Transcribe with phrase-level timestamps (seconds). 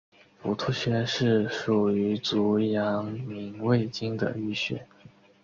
[0.41, 4.87] 伏兔穴是属于足阳明胃经的腧穴。